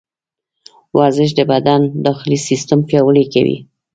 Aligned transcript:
ورزش 0.97 1.29
د 1.35 1.41
بدن 1.51 1.81
داخلي 2.05 2.37
سیسټم 2.47 2.79
پیاوړی 2.89 3.25
کوي. 3.33 3.57